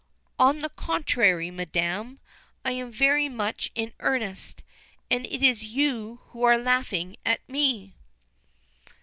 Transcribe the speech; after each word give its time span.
"On 0.39 0.61
the 0.61 0.69
contrary, 0.69 1.51
madam, 1.51 2.21
I 2.65 2.71
am 2.71 2.91
very 2.91 3.29
much 3.29 3.69
in 3.75 3.93
earnest, 3.99 4.63
and 5.11 5.27
it 5.27 5.43
is 5.43 5.63
you 5.63 6.21
who 6.29 6.41
are 6.41 6.57
laughing 6.57 7.17
at 7.23 7.47
me." 7.47 7.93